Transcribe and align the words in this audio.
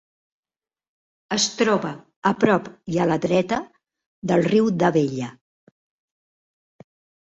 Es 1.37 1.45
troba 1.59 1.91
a 2.31 2.33
prop 2.45 2.71
i 2.95 2.99
a 3.05 3.09
la 3.13 3.21
dreta 3.29 3.63
del 4.35 4.49
riu 4.51 4.75
d'Abella. 4.83 5.33